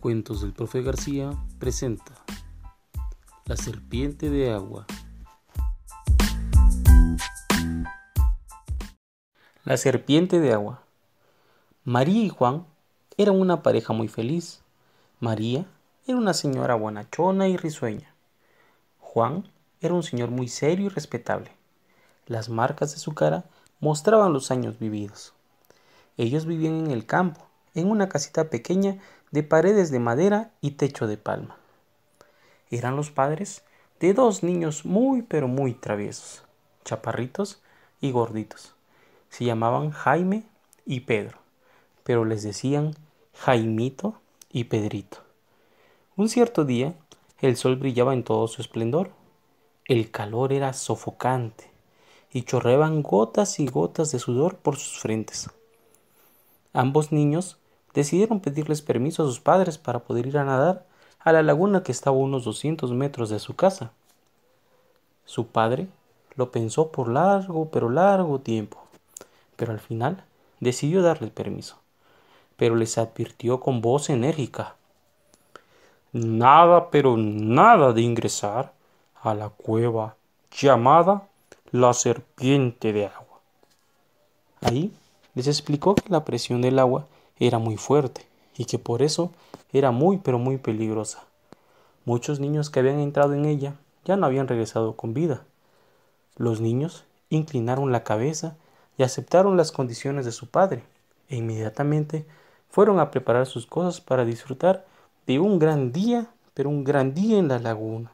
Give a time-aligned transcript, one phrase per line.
[0.00, 2.14] Cuentos del Profe García presenta
[3.44, 4.86] La serpiente de agua.
[9.62, 10.84] La serpiente de agua.
[11.84, 12.64] María y Juan
[13.18, 14.62] eran una pareja muy feliz.
[15.18, 15.66] María
[16.06, 18.14] era una señora bonachona y risueña.
[19.00, 21.52] Juan era un señor muy serio y respetable.
[22.26, 23.44] Las marcas de su cara
[23.80, 25.34] mostraban los años vividos.
[26.16, 28.98] Ellos vivían en el campo, en una casita pequeña
[29.30, 31.56] de paredes de madera y techo de palma.
[32.70, 33.62] Eran los padres
[34.00, 36.44] de dos niños muy pero muy traviesos,
[36.84, 37.62] chaparritos
[38.00, 38.74] y gorditos.
[39.28, 40.44] Se llamaban Jaime
[40.84, 41.38] y Pedro,
[42.02, 42.94] pero les decían
[43.34, 44.20] Jaimito
[44.50, 45.18] y Pedrito.
[46.16, 46.94] Un cierto día,
[47.40, 49.12] el sol brillaba en todo su esplendor.
[49.86, 51.70] El calor era sofocante
[52.32, 55.48] y chorreaban gotas y gotas de sudor por sus frentes.
[56.72, 57.58] Ambos niños
[57.94, 60.86] decidieron pedirles permiso a sus padres para poder ir a nadar
[61.18, 63.92] a la laguna que estaba a unos 200 metros de su casa.
[65.24, 65.88] Su padre
[66.36, 68.78] lo pensó por largo, pero largo tiempo,
[69.56, 70.24] pero al final
[70.60, 71.76] decidió darles permiso,
[72.56, 74.76] pero les advirtió con voz enérgica.
[76.12, 78.72] Nada, pero nada de ingresar
[79.22, 80.16] a la cueva
[80.50, 81.28] llamada
[81.70, 83.40] la serpiente de agua.
[84.62, 84.92] Ahí
[85.34, 87.06] les explicó que la presión del agua
[87.40, 89.32] era muy fuerte y que por eso
[89.72, 91.24] era muy pero muy peligrosa.
[92.04, 93.74] Muchos niños que habían entrado en ella
[94.04, 95.44] ya no habían regresado con vida.
[96.36, 98.56] Los niños inclinaron la cabeza
[98.96, 100.82] y aceptaron las condiciones de su padre
[101.28, 102.26] e inmediatamente
[102.68, 104.86] fueron a preparar sus cosas para disfrutar
[105.26, 108.12] de un gran día, pero un gran día en la laguna.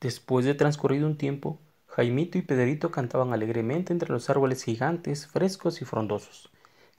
[0.00, 5.82] Después de transcurrido un tiempo, Jaimito y Pedrito cantaban alegremente entre los árboles gigantes, frescos
[5.82, 6.50] y frondosos.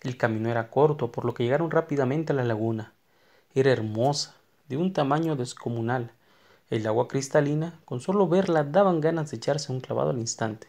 [0.04, 2.92] El camino era corto, por lo que llegaron rápidamente a la laguna.
[3.54, 4.34] Era hermosa,
[4.68, 6.12] de un tamaño descomunal.
[6.72, 10.68] El agua cristalina, con solo verla, daban ganas de echarse un clavado al instante.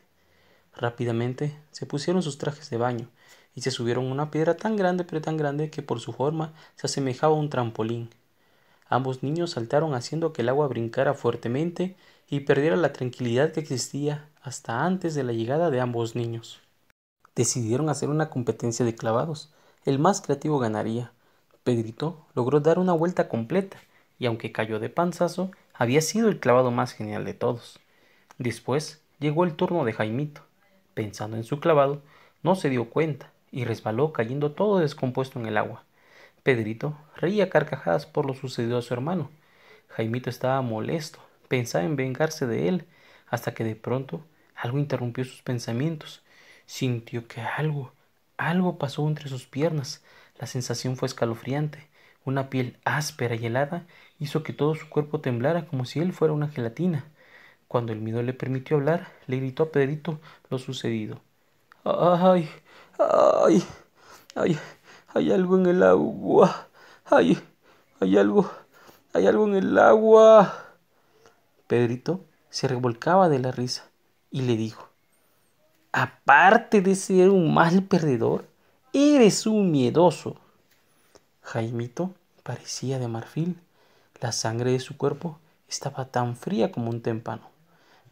[0.77, 3.09] Rápidamente se pusieron sus trajes de baño
[3.55, 6.53] y se subieron a una piedra tan grande pero tan grande que por su forma
[6.77, 8.11] se asemejaba a un trampolín.
[8.87, 11.97] Ambos niños saltaron haciendo que el agua brincara fuertemente
[12.29, 16.61] y perdiera la tranquilidad que existía hasta antes de la llegada de ambos niños
[17.35, 19.53] decidieron hacer una competencia de clavados.
[19.85, 21.13] El más creativo ganaría.
[21.65, 23.79] Pedrito logró dar una vuelta completa,
[24.19, 27.79] y aunque cayó de panzazo, había sido el clavado más genial de todos.
[28.39, 30.43] Después llegó el turno de Jaimito.
[30.95, 32.03] Pensando en su clavado,
[32.43, 35.85] no se dio cuenta y resbaló cayendo todo descompuesto en el agua.
[36.43, 39.31] Pedrito reía carcajadas por lo sucedido a su hermano.
[39.89, 42.85] Jaimito estaba molesto, pensaba en vengarse de él,
[43.29, 44.23] hasta que de pronto
[44.55, 46.23] algo interrumpió sus pensamientos
[46.67, 47.93] Sintió que algo,
[48.37, 50.03] algo pasó entre sus piernas.
[50.39, 51.89] La sensación fue escalofriante.
[52.25, 53.87] Una piel áspera y helada
[54.19, 57.05] hizo que todo su cuerpo temblara como si él fuera una gelatina.
[57.69, 61.21] Cuando el miedo le permitió hablar, le gritó a Pedrito lo sucedido.
[61.85, 62.49] ¡Ay!
[62.99, 63.65] ¡Ay!
[64.35, 64.59] ¡Ay!
[65.15, 66.69] Hay algo en el agua.
[67.07, 67.43] ¡Ay!
[68.01, 68.51] Hay algo.
[69.15, 70.77] Hay algo en el agua.
[71.67, 73.89] Pedrito se revolcaba de la risa
[74.31, 74.92] y le dijo
[75.93, 78.47] aparte de ser un mal perdedor,
[78.93, 80.37] eres un miedoso.
[81.43, 83.59] Jaimito parecía de marfil.
[84.21, 85.39] La sangre de su cuerpo
[85.69, 87.43] estaba tan fría como un témpano.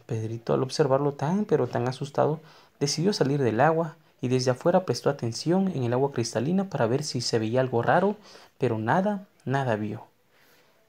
[0.07, 2.41] Pedrito, al observarlo tan pero tan asustado,
[2.81, 7.05] decidió salir del agua y desde afuera prestó atención en el agua cristalina para ver
[7.05, 8.17] si se veía algo raro,
[8.59, 10.07] pero nada, nada vio.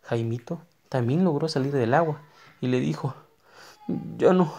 [0.04, 0.60] Jaimito
[0.90, 2.22] también logró salir del agua
[2.60, 3.14] y le dijo,
[4.18, 4.54] ya no,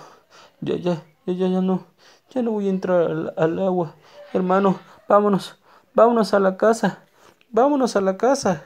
[0.61, 1.87] ya, ya, ya, ya, no,
[2.31, 3.95] ya no voy a entrar al, agua.
[4.33, 4.79] Hermano,
[5.09, 5.59] vámonos,
[5.95, 7.05] vámonos a la casa,
[7.51, 8.65] vámonos a la casa.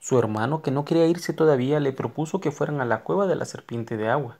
[0.00, 3.36] Su hermano, que no quería irse todavía, le propuso que fueran a la cueva de
[3.36, 4.38] la serpiente de agua.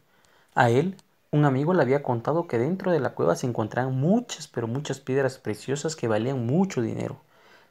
[0.55, 0.97] A él,
[1.31, 5.00] un amigo le había contado que dentro de la cueva se encontraban muchas, pero muchas
[5.00, 7.21] piedras preciosas que valían mucho dinero.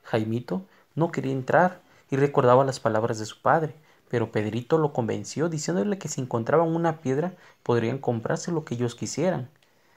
[0.04, 0.62] Jaimito
[0.96, 1.80] no quería entrar
[2.10, 3.76] y recordaba las palabras de su padre,
[4.10, 7.34] pero Pedrito lo convenció diciéndole que si encontraban una piedra
[7.64, 9.50] podrían comprarse lo que ellos quisieran.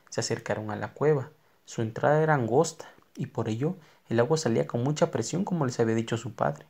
[0.09, 1.31] Se acercaron a la cueva.
[1.65, 2.87] Su entrada era angosta
[3.17, 3.77] y por ello
[4.09, 6.67] el agua salía con mucha presión como les había dicho su padre.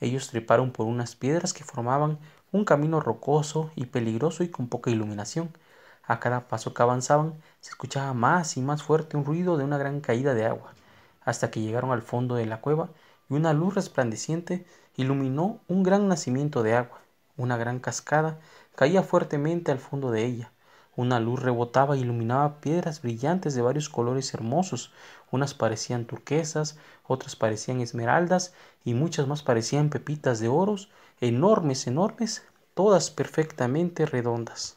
[0.00, 2.18] Ellos treparon por unas piedras que formaban
[2.50, 5.56] un camino rocoso y peligroso y con poca iluminación.
[6.02, 9.78] A cada paso que avanzaban se escuchaba más y más fuerte un ruido de una
[9.78, 10.74] gran caída de agua,
[11.20, 12.90] hasta que llegaron al fondo de la cueva
[13.32, 17.00] y una luz resplandeciente iluminó un gran nacimiento de agua.
[17.38, 18.38] Una gran cascada
[18.74, 20.52] caía fuertemente al fondo de ella.
[20.96, 24.92] Una luz rebotaba e iluminaba piedras brillantes de varios colores hermosos.
[25.30, 26.76] Unas parecían turquesas,
[27.06, 28.52] otras parecían esmeraldas
[28.84, 30.90] y muchas más parecían pepitas de oros,
[31.22, 32.44] enormes, enormes,
[32.74, 34.76] todas perfectamente redondas.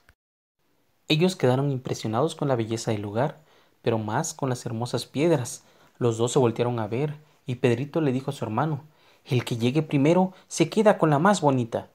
[1.10, 3.42] Ellos quedaron impresionados con la belleza del lugar,
[3.82, 5.66] pero más con las hermosas piedras.
[5.98, 8.84] Los dos se voltearon a ver, y Pedrito le dijo a su hermano
[9.26, 11.90] El que llegue primero se queda con la más bonita.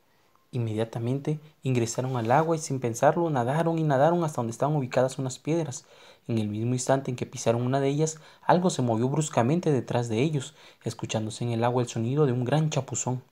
[0.52, 5.38] Inmediatamente ingresaron al agua y sin pensarlo nadaron y nadaron hasta donde estaban ubicadas unas
[5.38, 5.84] piedras.
[6.26, 10.08] En el mismo instante en que pisaron una de ellas, algo se movió bruscamente detrás
[10.08, 13.22] de ellos, escuchándose en el agua el sonido de un gran chapuzón.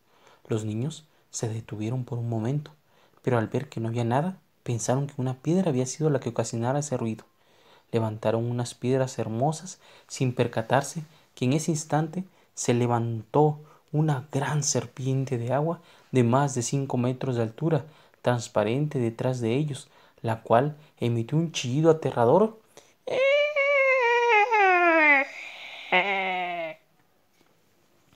[0.47, 2.71] Los niños se detuvieron por un momento,
[3.23, 6.29] pero al ver que no había nada, pensaron que una piedra había sido la que
[6.29, 7.25] ocasionara ese ruido.
[7.91, 11.03] Levantaron unas piedras hermosas sin percatarse
[11.39, 12.25] que en ese instante
[12.55, 13.61] se levantó
[13.93, 15.81] una gran serpiente de agua
[16.11, 17.85] de más de cinco metros de altura,
[18.23, 19.87] transparente detrás de ellos,
[20.21, 22.59] la cual emitió un chillido aterrador.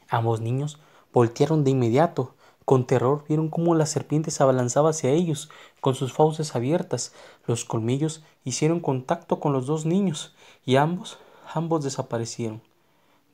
[0.08, 0.80] Ambos niños
[1.12, 2.34] voltearon de inmediato.
[2.64, 5.48] Con terror vieron cómo la serpiente se abalanzaba hacia ellos,
[5.80, 7.12] con sus fauces abiertas.
[7.46, 10.34] Los colmillos hicieron contacto con los dos niños,
[10.66, 11.20] y ambos,
[11.54, 12.71] ambos desaparecieron.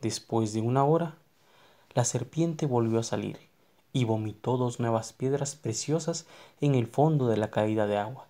[0.01, 1.17] Después de una hora,
[1.95, 3.39] la serpiente volvió a salir
[3.93, 6.27] y vomitó dos nuevas piedras preciosas
[6.61, 8.29] en el fondo de la caída de agua.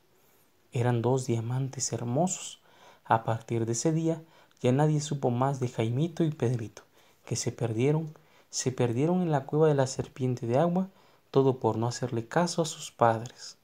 [0.72, 2.60] Eran dos diamantes hermosos.
[3.04, 4.22] A partir de ese día
[4.60, 6.82] ya nadie supo más de Jaimito y Pedrito,
[7.24, 8.14] que se perdieron,
[8.50, 10.88] se perdieron en la cueva de la serpiente de agua,
[11.30, 13.58] todo por no hacerle caso a sus padres.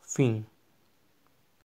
[0.00, 0.46] Fin.